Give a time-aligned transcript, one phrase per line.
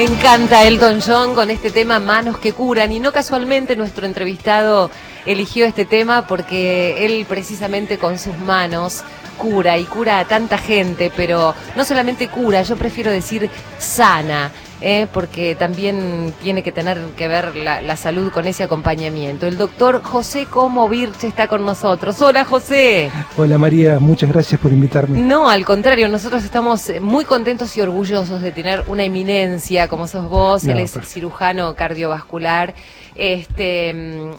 [0.00, 4.90] Me encanta Elton John con este tema Manos que curan y no casualmente nuestro entrevistado
[5.26, 9.04] eligió este tema porque él precisamente con sus manos
[9.36, 14.50] cura y cura a tanta gente, pero no solamente cura, yo prefiero decir sana.
[14.80, 15.06] ¿Eh?
[15.12, 19.46] porque también tiene que tener que ver la, la salud con ese acompañamiento.
[19.46, 22.20] El doctor José Como Virche está con nosotros.
[22.22, 23.10] Hola José.
[23.36, 25.20] Hola María, muchas gracias por invitarme.
[25.20, 30.06] No, al contrario, nosotros estamos eh, muy contentos y orgullosos de tener una eminencia como
[30.06, 32.74] sos vos, No, él es cirujano cardiovascular,
[33.14, 33.94] este,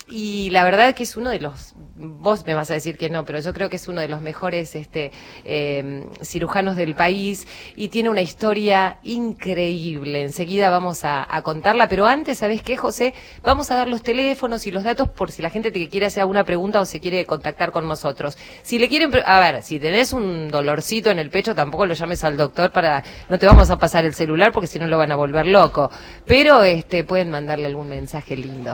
[0.09, 3.25] y la verdad que es uno de los, vos me vas a decir que no,
[3.25, 5.11] pero yo creo que es uno de los mejores este,
[5.45, 10.23] eh, cirujanos del país y tiene una historia increíble.
[10.23, 13.13] Enseguida vamos a, contarla, pero antes, ¿sabés qué, José?
[13.43, 16.21] Vamos a dar los teléfonos y los datos por si la gente te quiere hacer
[16.21, 18.37] alguna pregunta o se quiere contactar con nosotros.
[18.61, 22.23] Si le quieren, a ver, si tenés un dolorcito en el pecho, tampoco lo llames
[22.23, 25.11] al doctor para, no te vamos a pasar el celular porque si no lo van
[25.11, 25.89] a volver loco.
[26.25, 28.70] Pero, este, pueden mandarle algún mensaje lindo.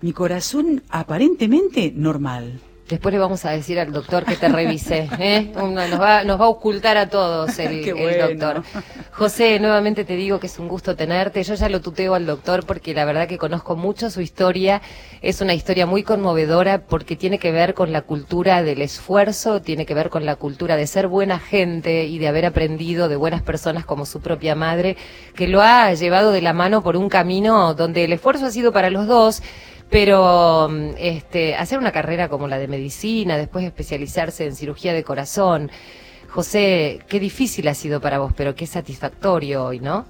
[0.00, 2.60] Mi corazón aparentemente normal.
[2.88, 5.08] Después le vamos a decir al doctor que te revise.
[5.18, 5.52] ¿eh?
[5.56, 8.62] Nos, va, nos va a ocultar a todos el, el doctor.
[9.10, 11.42] José, nuevamente te digo que es un gusto tenerte.
[11.42, 14.82] Yo ya lo tuteo al doctor porque la verdad que conozco mucho su historia.
[15.20, 19.84] Es una historia muy conmovedora porque tiene que ver con la cultura del esfuerzo, tiene
[19.84, 23.42] que ver con la cultura de ser buena gente y de haber aprendido de buenas
[23.42, 24.96] personas como su propia madre,
[25.34, 28.70] que lo ha llevado de la mano por un camino donde el esfuerzo ha sido
[28.72, 29.42] para los dos
[29.90, 35.04] pero mm, este, hacer una carrera como la de medicina, después especializarse en cirugía de
[35.04, 35.70] corazón.
[36.28, 40.04] José, qué difícil ha sido para vos, pero qué satisfactorio hoy, ¿no?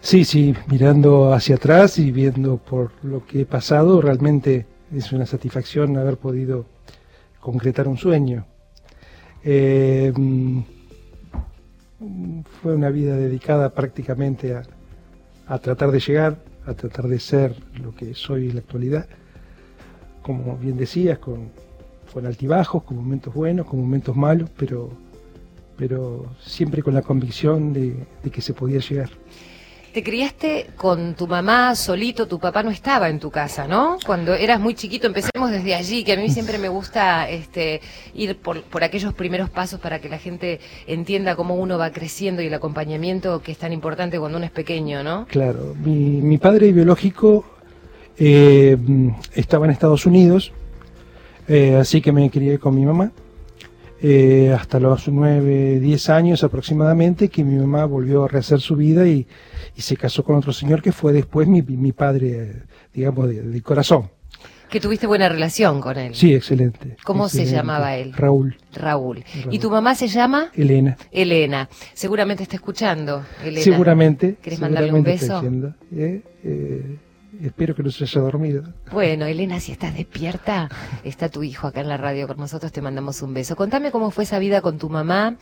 [0.00, 5.26] Sí, sí, mirando hacia atrás y viendo por lo que he pasado, realmente es una
[5.26, 6.66] satisfacción haber podido
[7.40, 8.46] concretar un sueño.
[9.42, 10.60] Eh, mm,
[12.62, 14.62] fue una vida dedicada prácticamente a,
[15.46, 19.06] a tratar de llegar, a tratar de ser lo que soy en la actualidad.
[20.22, 21.50] Como bien decías, con,
[22.12, 24.90] con altibajos, con momentos buenos, con momentos malos, pero,
[25.76, 29.10] pero siempre con la convicción de, de que se podía llegar.
[29.96, 33.96] Te criaste con tu mamá solito, tu papá no estaba en tu casa, ¿no?
[34.04, 37.80] Cuando eras muy chiquito, empecemos desde allí, que a mí siempre me gusta este,
[38.12, 42.48] ir por, aquellos primeros pasos para que la gente entienda cómo uno va creciendo y
[42.48, 45.24] el acompañamiento que es tan importante cuando uno es pequeño, ¿no?
[45.30, 47.46] Claro, mi, mi padre biológico
[48.18, 48.76] eh,
[49.32, 50.52] estaba en Estados Unidos,
[51.48, 53.12] eh, así que me crié con mi mamá.
[54.02, 59.06] Eh, hasta los 9, 10 años aproximadamente, que mi mamá volvió a rehacer su vida
[59.08, 59.26] y,
[59.74, 63.62] y se casó con otro señor que fue después mi, mi padre, digamos, de, de
[63.62, 64.10] corazón.
[64.68, 66.14] Que tuviste buena relación con él.
[66.14, 66.96] Sí, excelente.
[67.04, 68.12] ¿Cómo se llamaba él?
[68.12, 69.24] Raúl, Raúl.
[69.34, 69.54] Raúl.
[69.54, 70.50] ¿Y tu mamá se llama?
[70.54, 70.96] Elena.
[71.12, 71.68] Elena.
[71.94, 73.62] Seguramente está escuchando, Elena.
[73.62, 74.36] Seguramente.
[74.42, 75.40] ¿Querés mandarle un beso?
[77.42, 78.64] Espero que no se haya dormido.
[78.90, 80.68] Bueno, Elena, si estás despierta,
[81.04, 83.56] está tu hijo acá en la radio con nosotros, te mandamos un beso.
[83.56, 85.36] Contame cómo fue esa vida con tu mamá.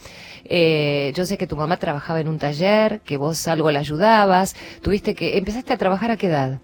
[0.45, 4.55] Eh, yo sé que tu mamá trabajaba en un taller, que vos algo la ayudabas.
[4.83, 6.61] Tuviste que, empezaste a trabajar a qué edad?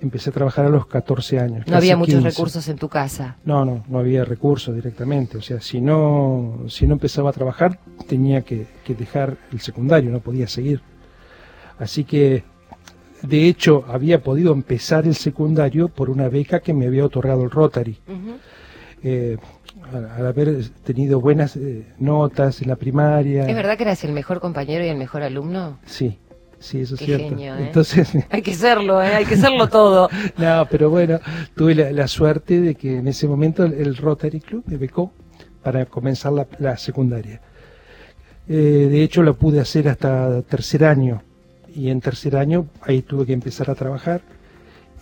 [0.00, 1.66] Empecé a trabajar a los 14 años.
[1.66, 2.30] No había muchos 15.
[2.30, 3.36] recursos en tu casa.
[3.44, 5.38] No, no, no había recursos directamente.
[5.38, 10.10] O sea, si no, si no empezaba a trabajar, tenía que, que dejar el secundario,
[10.10, 10.82] no podía seguir.
[11.80, 12.44] Así que,
[13.22, 17.50] de hecho, había podido empezar el secundario por una beca que me había otorgado el
[17.50, 17.98] Rotary.
[19.02, 19.36] Eh,
[19.92, 23.46] al, al haber tenido buenas eh, notas en la primaria.
[23.46, 25.78] ¿Es verdad que eras el mejor compañero y el mejor alumno?
[25.86, 26.18] Sí,
[26.58, 27.28] sí, eso es cierto.
[27.28, 27.66] genio, ¿eh?
[27.66, 29.14] Entonces, Hay que serlo, ¿eh?
[29.14, 30.08] hay que serlo todo.
[30.36, 31.20] No, pero bueno,
[31.56, 35.12] tuve la, la suerte de que en ese momento el, el Rotary Club me becó
[35.62, 37.40] para comenzar la, la secundaria.
[38.48, 41.22] Eh, de hecho, lo pude hacer hasta tercer año.
[41.74, 44.20] Y en tercer año ahí tuve que empezar a trabajar.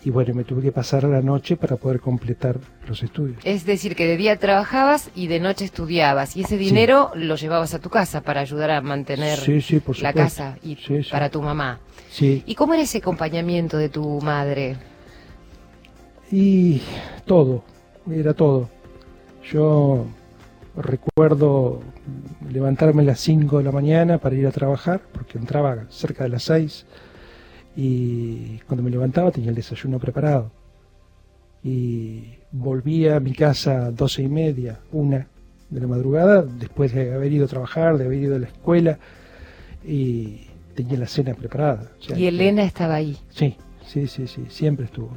[0.05, 3.39] Y bueno, me tuve que pasar a la noche para poder completar los estudios.
[3.45, 6.37] Es decir, que de día trabajabas y de noche estudiabas.
[6.37, 9.99] Y ese dinero lo llevabas a tu casa para ayudar a mantener Sí, sí, por
[10.01, 10.77] la casa y
[11.11, 11.81] para tu mamá.
[12.09, 14.77] Sí, ¿Y cómo era ese acompañamiento de tu madre?
[16.31, 16.81] y
[17.25, 17.63] todo,
[18.11, 18.69] era todo.
[19.51, 20.07] Yo
[20.77, 21.81] recuerdo
[22.51, 26.31] levantarme a las 5 de la mañana para ir a trabajar, porque entraba cerca de
[26.31, 26.87] las 6,
[27.77, 30.51] y cuando me levantaba tenía el desayuno preparado.
[31.63, 35.27] Y volvía a mi casa a 12 y media, una
[35.71, 38.99] de la madrugada, después de haber ido a trabajar, de haber ido a la escuela,
[39.85, 40.43] y
[40.75, 41.91] tenía la cena preparada.
[41.99, 43.17] O sea Y que- Elena estaba ahí.
[43.31, 43.57] Sí,
[43.87, 45.11] sí, sí, sí, siempre estuvo.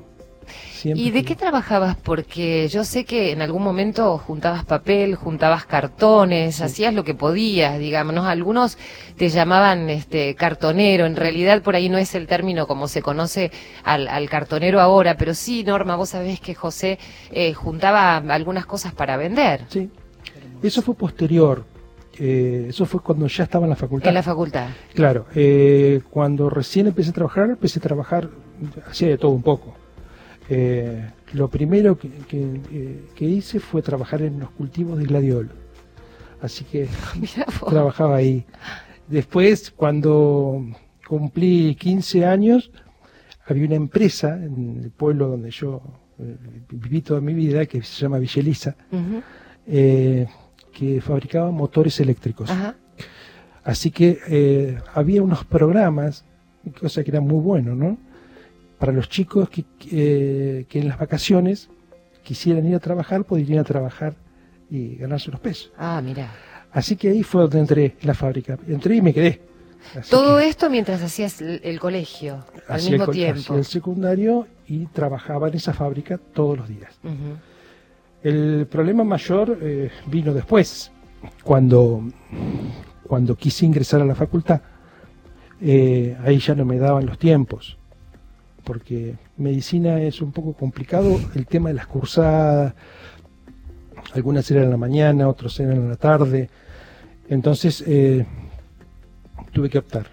[0.72, 1.98] Siempre ¿Y de qué trabajabas?
[1.98, 7.78] Porque yo sé que en algún momento juntabas papel, juntabas cartones, hacías lo que podías,
[7.80, 8.14] digamos.
[8.14, 8.26] ¿no?
[8.26, 8.78] Algunos
[9.18, 13.52] te llamaban este cartonero, en realidad por ahí no es el término como se conoce
[13.84, 17.00] al, al cartonero ahora, pero sí, Norma, vos sabés que José
[17.32, 19.90] eh, juntaba algunas cosas para vender Sí.
[20.62, 21.64] Eso fue posterior.
[22.18, 24.10] eh, eso fue cuando ya estaba en la facultad.
[24.10, 24.68] en la facultad.
[24.94, 28.30] Claro, eh, cuando recién empecé a trabajar, empecé a trabajar,
[28.90, 29.74] hacía de todo un poco.
[30.52, 35.52] Eh, lo primero que, que, eh, que hice fue trabajar en los cultivos de gladiolo.
[36.42, 36.88] Así que
[37.62, 37.70] vos.
[37.70, 38.46] trabajaba ahí.
[39.08, 40.66] Después, cuando
[41.08, 42.72] cumplí 15 años,
[43.46, 45.82] había una empresa en el pueblo donde yo
[46.18, 46.36] eh,
[46.72, 48.76] viví toda mi vida, que se llama Villeliza,
[49.68, 50.28] eh,
[50.74, 52.50] que fabricaba motores eléctricos.
[53.64, 56.26] Así que había unos programas,
[56.80, 57.98] cosa que era muy bueno, ¿no?
[58.80, 59.66] Para los chicos que,
[60.68, 61.70] que en las vacaciones
[62.24, 64.16] quisieran ir a trabajar, podían ir a trabajar
[64.70, 65.72] y ganarse unos pesos.
[65.78, 66.32] Ah, mira.
[66.72, 68.58] Así que ahí fue donde entré en la fábrica.
[68.68, 69.42] Entré y me quedé.
[69.98, 73.40] Así Todo que esto mientras hacías el, el colegio, al mismo el, tiempo.
[73.40, 77.00] hacía el secundario y trabajaba en esa fábrica todos los días.
[78.22, 80.92] El problema mayor eh, vino después,
[81.44, 82.04] cuando,
[83.08, 84.62] cuando quise ingresar a la facultad.
[85.62, 87.79] Eh, ahí ya no me daban los tiempos,
[88.70, 92.76] porque medicina es un poco complicado, el tema de las cursadas,
[94.14, 96.52] algunas eran en la mañana, otras eran en la tarde,
[97.30, 98.28] entonces eh,
[99.52, 100.06] tuve que optar,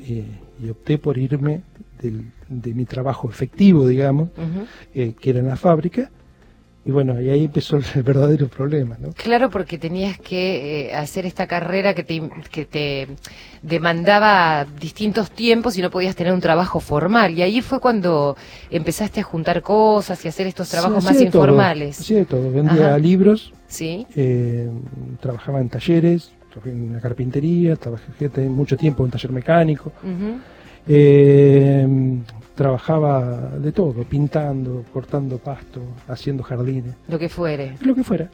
[0.00, 0.24] eh,
[0.58, 1.60] y opté por irme
[2.00, 4.30] del- de mi trabajo efectivo, digamos,
[4.94, 6.10] eh, que era en la fábrica,
[6.88, 9.12] Y bueno, y ahí empezó el verdadero problema, ¿no?
[9.12, 13.08] Claro, porque tenías que eh, hacer esta carrera que te, que te
[13.60, 17.32] demandaba distintos tiempos y no podías tener un trabajo formal.
[17.36, 18.38] Y ahí fue cuando
[18.70, 22.00] empezaste a juntar cosas y hacer estos trabajos Sí, más todo, informales.
[22.00, 22.98] hacía de todo, vendía Ajá.
[22.98, 24.06] libros, Sí.
[24.16, 24.70] eh,
[25.20, 28.08] trabajaba en talleres, trabajé en la carpintería, trabajé
[28.48, 29.92] mucho tiempo en taller mecánico.
[30.88, 31.86] Eh,
[32.54, 37.74] trabajaba de todo, pintando, cortando pasto, haciendo jardines, Lo que fuere.
[37.82, 38.30] lo que fuera.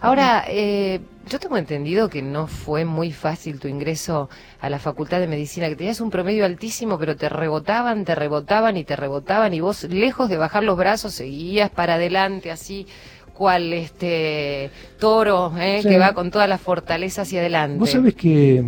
[0.00, 4.28] Ahora, eh, yo tengo entendido que no fue muy fácil tu ingreso
[4.60, 8.76] a la Facultad de Medicina, que tenías un promedio altísimo, pero te rebotaban, te rebotaban
[8.76, 12.86] y te rebotaban, y vos, lejos de bajar los brazos, seguías para adelante así,
[13.34, 15.88] cual este toro eh, Sí.
[15.88, 17.78] que va con toda la fortaleza hacia adelante.
[17.80, 18.64] Vos sabés que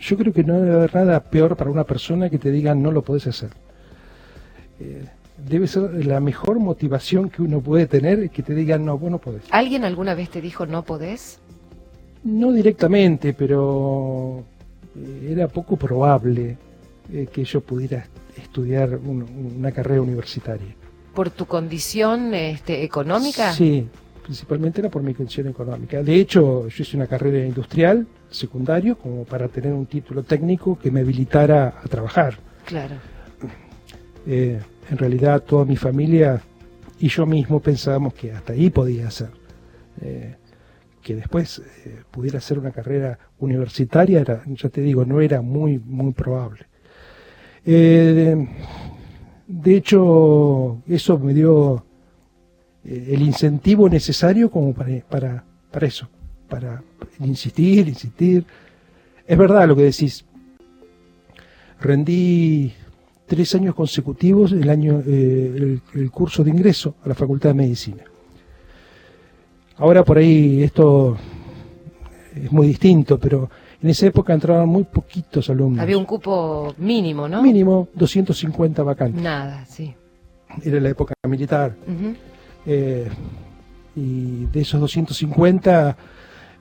[0.00, 2.90] yo creo que no debe haber nada peor para una persona que te diga no
[2.90, 3.50] lo podés hacer.
[4.80, 5.04] Eh,
[5.46, 9.18] debe ser la mejor motivación que uno puede tener que te digan no, vos no
[9.18, 9.42] podés.
[9.50, 11.38] ¿Alguien alguna vez te dijo no podés?
[12.24, 14.42] No directamente, pero
[14.96, 16.56] eh, era poco probable
[17.12, 20.74] eh, que yo pudiera estudiar un- una carrera universitaria.
[21.14, 23.52] ¿Por tu condición este, económica?
[23.52, 23.88] Sí,
[24.30, 26.04] principalmente era por mi condición económica.
[26.04, 30.88] De hecho, yo hice una carrera industrial, secundario, como para tener un título técnico que
[30.92, 32.38] me habilitara a trabajar.
[32.64, 32.94] Claro.
[34.28, 36.40] Eh, en realidad, toda mi familia
[37.00, 39.30] y yo mismo pensábamos que hasta ahí podía hacer.
[40.00, 40.36] Eh,
[41.02, 45.80] que después eh, pudiera hacer una carrera universitaria, era, ya te digo, no era muy,
[45.80, 46.66] muy probable.
[47.66, 48.46] Eh,
[49.48, 51.84] de hecho, eso me dio
[52.84, 56.08] eh, el incentivo necesario como para, para, para eso,
[56.48, 56.82] para
[57.20, 58.44] insistir, insistir.
[59.26, 60.24] Es verdad lo que decís.
[61.80, 62.72] Rendí
[63.26, 67.54] tres años consecutivos el año eh, el, el curso de ingreso a la Facultad de
[67.54, 68.02] Medicina.
[69.76, 71.16] Ahora por ahí esto
[72.34, 73.48] es muy distinto, pero
[73.82, 75.80] en esa época entraban muy poquitos alumnos.
[75.80, 77.42] Había un cupo mínimo, ¿no?
[77.42, 79.22] Mínimo 250 vacantes.
[79.22, 79.94] Nada, sí.
[80.62, 81.74] Era la época militar.
[81.86, 82.14] Ujú.
[82.66, 83.08] Eh,
[83.96, 85.96] y de esos 250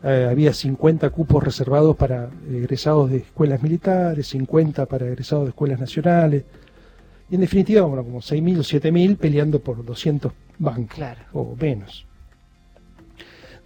[0.03, 5.79] eh, había 50 cupos reservados para egresados de escuelas militares, 50 para egresados de escuelas
[5.79, 6.43] nacionales.
[7.29, 11.21] Y en definitiva, bueno, como 6.000 o 7.000 peleando por 200 bancos Claro.
[11.33, 12.05] o menos.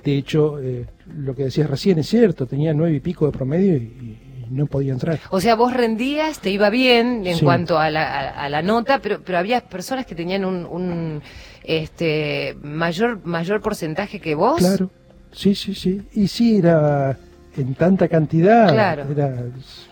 [0.03, 0.85] De hecho, eh,
[1.17, 4.19] lo que decías recién es cierto, tenía nueve y pico de promedio y, y
[4.49, 5.19] no podía entrar.
[5.29, 7.45] O sea, vos rendías, te iba bien en Sí.
[7.45, 11.21] cuanto a la, a, a la nota, pero, pero había personas que tenían un, un,
[11.63, 14.57] este mayor mayor porcentaje que vos.
[14.59, 14.89] Claro,
[15.31, 16.01] sí, sí, sí.
[16.13, 17.17] Y sí, era
[17.57, 19.05] en tanta cantidad, Claro.
[19.11, 19.43] era,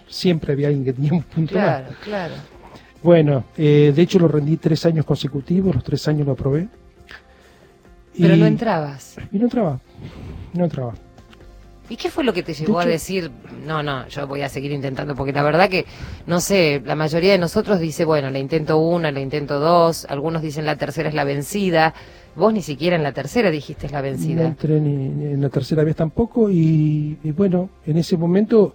[0.10, 1.98] siempre había alguien que tenía un punto Claro, más.
[2.04, 2.34] claro.
[3.04, 6.68] Bueno, eh, de hecho lo rendí tres años consecutivos, los tres años lo aprobé.
[8.20, 9.16] Pero y, no entrabas.
[9.32, 9.80] Y no entraba,
[10.54, 10.94] no entraba.
[11.92, 13.30] ¿Y qué fue lo que te llevó a decir,
[13.68, 15.14] no, no, yo voy a seguir intentando?
[15.14, 15.86] Porque la verdad que,
[16.26, 20.42] no sé, la mayoría de nosotros dice, bueno, le intento una, le intento dos, algunos
[20.42, 21.94] dicen la tercera es la vencida.
[22.38, 24.48] Vos ni siquiera en la tercera dijiste es la No vencida.
[24.48, 28.74] entré ni, en la tercera vez tampoco y, y bueno, en ese momento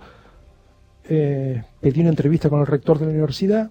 [1.09, 3.71] eh, pedí una entrevista con el rector de la universidad,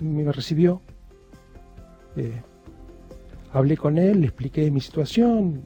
[0.00, 0.82] me recibió,
[2.14, 2.42] eh,
[3.54, 5.62] hablé con él, le expliqué mi situación,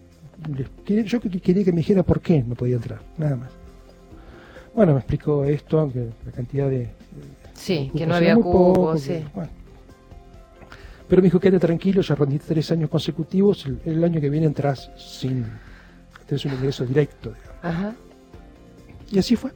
[1.05, 3.51] yo que- quería que me dijera por qué no podía entrar, nada más.
[4.75, 6.89] Bueno, me explicó esto, aunque la cantidad de...
[7.55, 9.09] Sí, que no había cupo, poco, sí.
[9.09, 9.51] que- bueno.
[11.09, 14.47] Pero me dijo, quédate tranquilo, ya rendí tres años consecutivos, el, el año que viene
[14.47, 15.45] entras sin...
[16.27, 17.57] Tenés un ingreso directo, digamos.
[17.65, 17.95] Ajá.
[19.11, 19.51] Y así fue.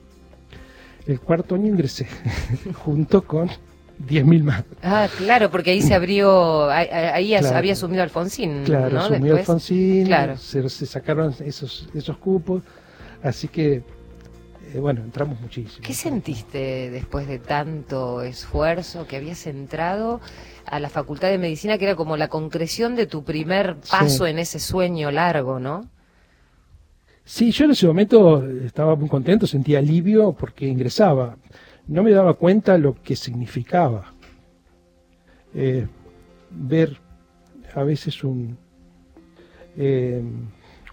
[1.07, 2.07] El cuarto año ingresé,
[2.85, 3.49] junto con
[3.99, 4.65] 10.000 más.
[4.83, 7.57] Ah, claro, porque ahí se abrió, ahí, Claro.
[7.57, 9.01] había asumido Alfonsín, Claro, ¿no?
[9.01, 9.41] asumió Después.
[9.41, 10.37] Alfonsín, Claro.
[10.37, 12.63] se, se sacaron esos, esos cupos,
[13.23, 13.83] así que,
[14.75, 15.83] eh, bueno, entramos muchísimo.
[15.87, 20.21] ¿Qué sentiste después de tanto esfuerzo que habías entrado
[20.67, 24.31] a la Facultad de Medicina, que era como la concreción de tu primer paso Sí.
[24.31, 25.89] en ese sueño largo, ¿no?
[27.25, 31.37] Sí, yo en ese momento estaba muy contento, sentía alivio porque ingresaba.
[31.89, 34.13] No me daba cuenta lo que significaba
[35.55, 35.87] eh,
[36.51, 36.97] ver
[37.75, 38.57] a veces un,
[39.77, 40.23] eh,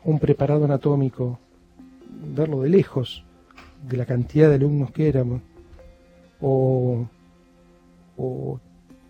[0.04, 1.40] un preparado anatómico,
[2.36, 3.24] verlo de lejos,
[3.88, 5.42] de la cantidad de alumnos que éramos,
[6.42, 7.08] o,
[8.18, 8.60] o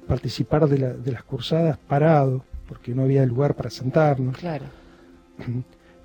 [0.08, 4.38] participar de, la- de las cursadas parado, porque no había lugar para sentarnos.
[4.38, 4.66] Claro.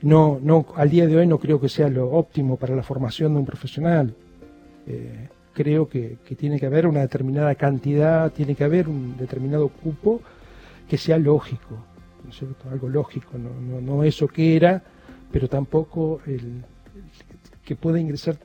[0.02, 3.34] No, no, al día de hoy no creo que sea lo óptimo para la formación
[3.34, 4.14] de un profesional.
[4.86, 5.28] Eh,
[5.58, 10.20] creo que, que tiene que haber una determinada cantidad, tiene que haber un determinado cupo
[10.88, 11.74] que sea lógico.
[12.22, 12.70] ¿no es cierto?
[12.70, 14.80] algo lógico, no, no, no eso que era,
[15.32, 16.62] pero tampoco el, el
[17.64, 18.36] que pueda ingresar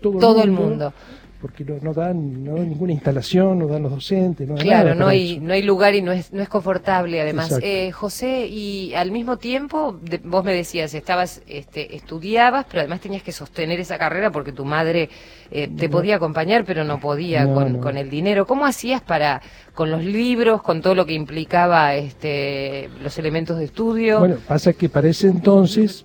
[0.00, 0.94] todo, Todo el mundo.
[1.40, 4.88] Porque no, no dan no dan ninguna instalación, no dan los docentes, no dan Claro,
[4.90, 5.42] nada no hay, eso.
[5.42, 7.58] no hay lugar y no es, no es confortable además.
[7.62, 13.00] Eh, José, y al mismo tiempo, de- vos me decías, estabas, este, estudiabas, pero además
[13.00, 15.08] tenías que sostener esa carrera porque tu madre
[15.50, 15.92] eh, te No.
[15.92, 18.46] podía acompañar, pero no podía No, con, con el dinero.
[18.46, 19.40] ¿Cómo hacías para,
[19.74, 24.18] con los libros, con todo lo que implicaba este, los elementos de estudio?
[24.18, 26.04] Bueno, pasa que para ese entonces,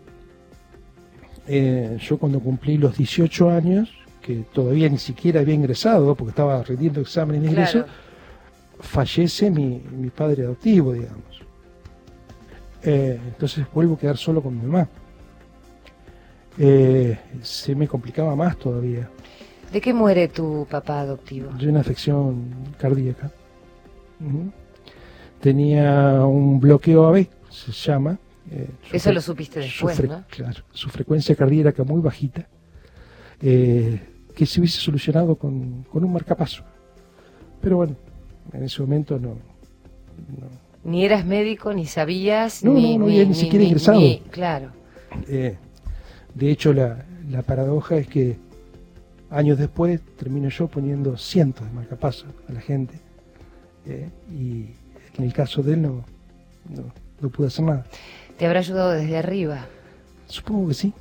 [1.48, 3.90] eh, yo cuando cumplí los 18 años,
[4.26, 7.92] que todavía ni siquiera había ingresado, porque estaba rindiendo exámenes de ingreso, Claro.
[8.80, 11.42] fallece mi, mi padre adoptivo, digamos.
[12.84, 14.88] Eh, entonces vuelvo a quedar solo con mi mamá.
[16.58, 19.10] Eh, se me complicaba más todavía.
[19.72, 21.52] ¿De qué muere tu papá adoptivo?
[21.54, 22.46] de una afección
[22.80, 23.30] cardíaca.
[25.42, 28.18] Tenía un bloqueo AB, se llama.
[28.50, 30.24] eh, su Eso lo supiste su después, fre- ¿no?
[30.30, 32.48] Claro, su frecuencia cardíaca muy bajita,
[33.42, 34.00] eh,
[34.36, 36.64] que se hubiese solucionado con, con un marcapaso.
[37.62, 37.96] Pero bueno,
[38.54, 39.30] en ese momento no.
[39.30, 40.48] no.
[40.84, 44.00] Ni eras médico, ni sabías, No, ni, no, no había ni siquiera ingresado.
[44.00, 44.70] ni- claro.
[45.28, 45.56] Eh,
[46.36, 48.38] de hecho, la, la paradoja es que
[49.32, 53.00] años después termino yo poniendo cientos de marcapasos a la gente.
[53.88, 54.66] eh, y
[55.18, 56.04] en el caso de él no,
[56.70, 56.84] no,
[57.22, 57.86] no pude hacer nada.
[58.38, 59.66] Te habrá ayudado desde arriba.
[60.28, 60.94] Supongo que sí.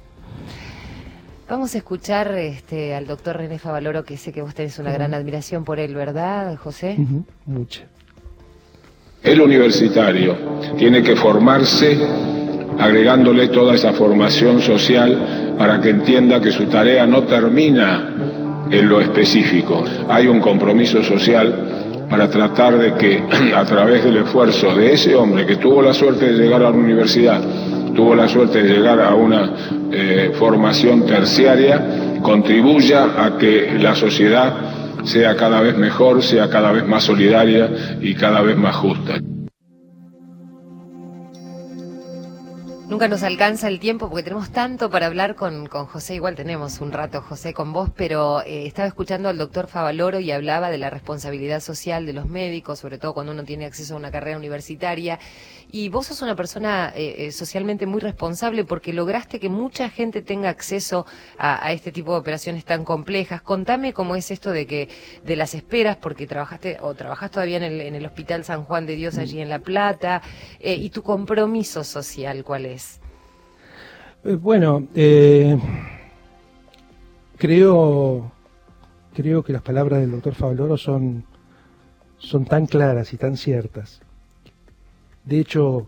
[1.49, 5.13] Vamos a escuchar este, al doctor René Favaloro, que sé que vos tenés una gran
[5.13, 6.97] admiración por él, ¿verdad, José?
[6.99, 7.83] Ujú, Mucha.
[9.23, 10.37] El universitario
[10.77, 11.99] tiene que formarse
[12.79, 18.11] agregándole toda esa formación social para que entienda que su tarea no termina
[18.71, 19.85] en lo específico.
[20.09, 23.23] Hay un compromiso social para tratar de que
[23.55, 26.77] a través del esfuerzo de ese hombre que tuvo la suerte de llegar a la
[26.77, 27.41] universidad,
[27.95, 29.55] tuvo la suerte de llegar a una
[29.93, 36.85] eh, formación terciaria, contribuya a que la sociedad sea cada vez mejor, sea cada vez
[36.87, 39.21] más solidaria y cada vez más justa.
[42.95, 46.17] Nunca nos alcanza el tiempo porque tenemos tanto para hablar con, con José.
[46.17, 50.31] Igual tenemos un rato, José, con vos, pero eh, estaba escuchando al doctor Favaloro y
[50.31, 53.97] hablaba de la responsabilidad social de los médicos, sobre todo cuando uno tiene acceso a
[53.97, 55.19] una carrera universitaria.
[55.77, 60.23] Y vos sos una persona eh, eh, socialmente muy responsable porque lograste que mucha gente
[60.23, 61.05] tenga acceso
[61.37, 63.43] a, este tipo de operaciones tan complejas.
[63.43, 64.89] Contame cómo es esto de que
[65.25, 68.87] de las esperas, porque trabajaste o trabajás todavía en el, en el Hospital San Juan
[68.87, 70.23] de Dios allí en La Plata,
[70.61, 73.01] eh, y tu compromiso social, ¿cuál es?
[74.23, 75.59] Bueno, eh,
[77.37, 78.31] creo,
[79.13, 81.25] creo que las palabras del doctor Favaloro son,
[82.19, 84.04] son tan claras y tan ciertas.
[85.25, 85.87] De hecho,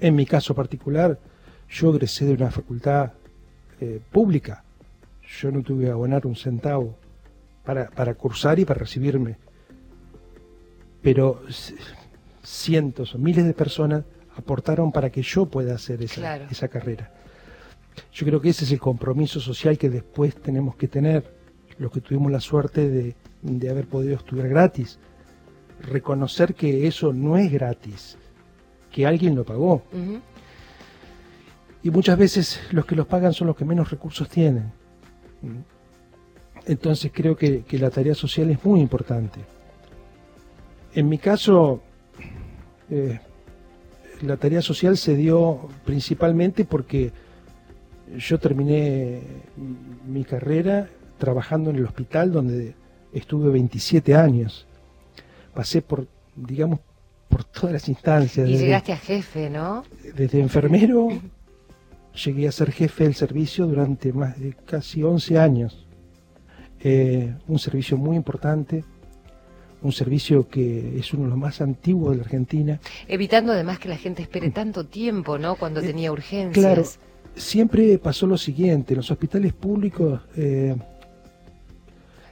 [0.00, 1.18] en mi caso particular,
[1.68, 3.12] yo egresé de una facultad
[3.80, 4.64] eh, pública.
[5.40, 6.96] Yo no tuve que abonar un centavo
[7.64, 9.36] para, para cursar y para recibirme.
[11.02, 11.42] Pero
[12.42, 14.04] cientos o miles de personas
[14.36, 16.44] aportaron para que yo pueda hacer esa, Claro.
[16.50, 17.12] esa carrera.
[18.12, 21.24] Yo creo que ese es el compromiso social que después tenemos que tener,
[21.78, 24.98] los que tuvimos la suerte de, de haber podido estudiar gratis.
[25.82, 28.16] Reconocer que eso no es gratis,
[28.90, 29.82] que alguien lo pagó.
[31.82, 34.72] Y muchas veces los que los pagan son los que menos recursos tienen.
[36.66, 39.40] Entonces creo que, que la tarea social es muy importante.
[40.94, 41.80] En mi caso,
[42.90, 43.20] eh,
[44.22, 47.12] la tarea social se dio principalmente porque
[48.16, 49.20] yo terminé
[50.06, 52.74] mi carrera trabajando en el hospital donde
[53.12, 54.66] estuve 27 años.
[55.54, 56.80] Pasé por, digamos,
[57.38, 58.48] por todas las instancias.
[58.48, 59.84] Y desde- llegaste a jefe, ¿no?
[60.16, 61.08] desde enfermero
[62.24, 65.86] llegué a ser jefe del servicio durante más de casi 11 años.
[66.80, 68.82] Eh, un servicio muy importante,
[69.82, 72.80] un servicio que es uno de los más antiguos de la Argentina.
[73.06, 75.54] Evitando además que la gente espere tanto tiempo, ¿no?
[75.54, 76.56] Cuando tenía urgencias.
[76.56, 76.82] Eh, Claro,
[77.36, 80.74] siempre pasó lo siguiente, en los hospitales públicos eh,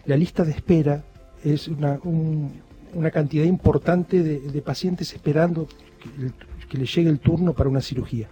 [0.07, 1.05] la lista de espera
[1.45, 2.67] es una, un-
[2.97, 6.33] una cantidad importante de, de pacientes esperando que,
[6.69, 8.29] que le llegue el turno para una cirugía.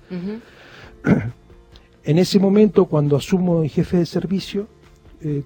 [2.05, 4.66] En ese momento, cuando asumo el jefe de servicio,
[5.20, 5.42] eh,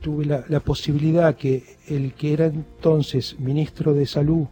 [0.00, 4.46] tuve la, la posibilidad que el que era entonces ministro de Salud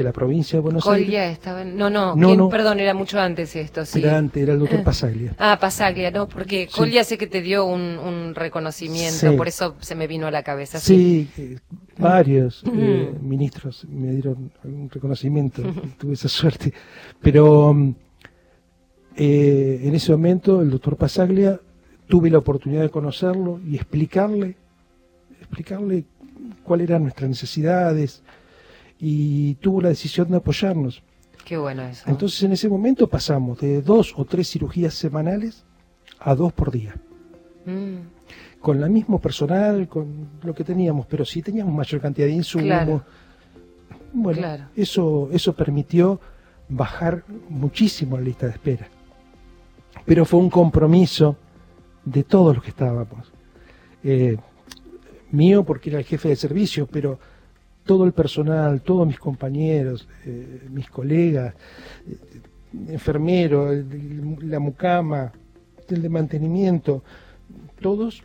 [0.00, 1.06] de la provincia de Buenos Aires.
[1.06, 1.76] Colia estaba en...
[1.76, 2.48] No, no, No, no.
[2.48, 4.00] perdón, era mucho antes esto, sí.
[4.02, 5.34] Era antes, era el doctor Pasaglia.
[5.38, 6.26] Ah, Pasaglia, ¿no?
[6.28, 6.76] Porque Sí.
[6.78, 9.36] Colia sé que te dio un, un reconocimiento, Sí.
[9.36, 10.78] por eso se me vino a la cabeza.
[10.80, 11.58] Sí, eh,
[11.98, 15.62] varios eh, ministros me dieron algún reconocimiento,
[15.98, 16.72] tuve esa suerte.
[17.20, 17.94] Pero mm,
[19.16, 21.60] eh, en ese momento el doctor Pasaglia
[22.08, 24.56] tuve la oportunidad de conocerlo y explicarle,
[25.40, 26.04] explicarle
[26.64, 28.22] cuáles eran nuestras necesidades
[29.00, 31.02] y tuvo la decisión de apoyarnos.
[31.44, 32.04] Qué bueno eso.
[32.06, 35.64] Entonces en ese momento pasamos de dos o tres cirugías semanales
[36.18, 36.94] a dos por día.
[37.64, 42.34] Mm, con la mismo personal, con lo que teníamos, pero sí teníamos mayor cantidad de
[42.34, 42.66] insumos.
[42.66, 43.02] Claro.
[44.12, 44.64] Bueno, Claro.
[44.76, 46.20] eso, eso permitió
[46.68, 48.88] bajar muchísimo la lista de espera.
[50.04, 51.36] Pero fue un compromiso
[52.04, 53.32] de todos los que estábamos.
[54.04, 54.36] Eh,
[55.30, 57.18] mío porque era el jefe de servicio, pero
[57.84, 61.54] todo el personal, todos mis compañeros, eh, mis colegas,
[62.06, 62.16] eh,
[62.88, 65.32] enfermero, el de la mucama,
[65.88, 67.02] el de mantenimiento,
[67.80, 68.22] todos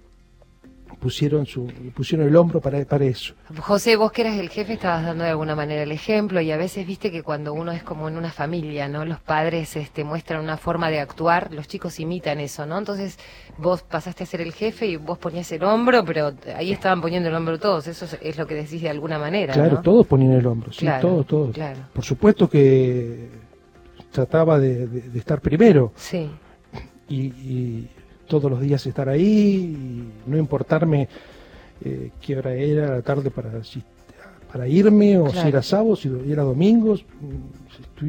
[0.99, 3.33] pusieron su pusieron el hombro para, para eso.
[3.59, 6.57] José, vos que eras el jefe estabas dando de alguna manera el ejemplo y a
[6.57, 9.03] veces viste que cuando uno es como en una familia, ¿no?
[9.05, 12.77] Los padres este, muestran una forma de actuar, los chicos imitan eso, ¿no?
[12.77, 13.19] Entonces
[13.57, 17.29] vos pasaste a ser el jefe y vos ponías el hombro, pero ahí estaban poniendo
[17.29, 19.81] el hombro todos, eso es, lo que decís de alguna manera, Claro, ¿no?
[19.81, 21.53] todos ponían el hombro, sí, Claro, todos, todos.
[21.55, 21.79] claro.
[21.93, 23.29] Por supuesto que
[24.11, 26.29] trataba de, de- de estar primero Sí,
[27.09, 27.89] y, y
[28.27, 29.23] todos los días estar ahí
[30.25, 31.07] y no importarme
[31.83, 33.83] eh, qué hora era la tarde para, si-
[34.55, 35.41] para irme o Claro.
[35.41, 37.03] si era sábado, si era domingos,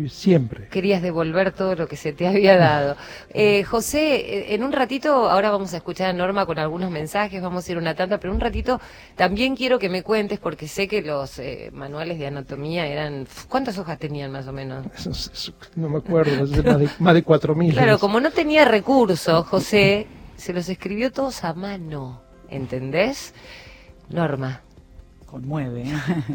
[0.09, 0.69] siempre.
[0.69, 2.95] querías devolver todo lo que se te había dado.
[3.31, 4.15] Eh, José,
[4.51, 7.73] eh, en un ratito, ahora vamos a escuchar a Norma con algunos mensajes, vamos a
[7.73, 8.81] ir una tanda, pero un ratito
[9.17, 13.27] también quiero que me cuentes, porque sé que los eh, manuales de anatomía eran...
[13.49, 14.87] ¿Cuántas hojas tenían más o menos?
[14.97, 17.73] Eso- eso- no me acuerdo, más de, más de 4.000.
[17.73, 20.07] Claro, como no tenía recursos, José,
[20.37, 23.35] se los escribió todos a mano, ¿entendés?
[24.11, 24.61] Norma.
[25.27, 25.93] Conmueve, ¿eh?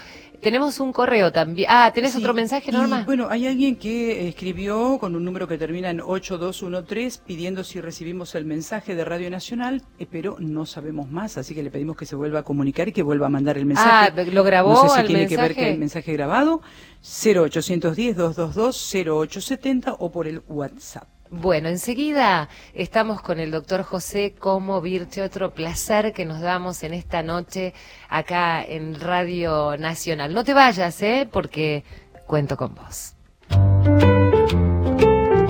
[0.41, 1.67] Tenemos un correo también.
[1.69, 3.03] Ah, ¿tenés Sí, otro mensaje, y, Norma?
[3.05, 8.35] bueno, hay alguien que escribió con un número que termina en 8213 pidiendo si recibimos
[8.35, 12.05] el mensaje de Radio Nacional, eh, pero no sabemos más, así que le pedimos que
[12.05, 13.89] se vuelva a comunicar y que vuelva a mandar el mensaje.
[13.91, 16.61] Ah, ¿lo grabó No sé si el tiene que ver que el mensaje grabado
[17.03, 21.16] 0810-222-0870 o por el WhatsApp.
[21.29, 26.93] Bueno, enseguida estamos con el doctor José Como Virche, otro placer que nos damos en
[26.93, 27.73] esta noche
[28.09, 30.33] acá en Radio Nacional.
[30.33, 31.27] No te vayas, ¿eh?
[31.31, 31.83] Porque
[32.25, 33.15] cuento con vos.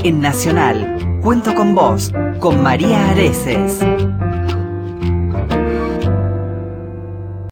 [0.04, 3.80] En Nacional, cuento con vos, con María Areces.